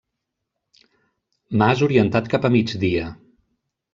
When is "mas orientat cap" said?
1.63-2.47